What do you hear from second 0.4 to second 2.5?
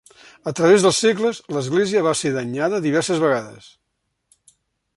A través dels segles, l'església va ser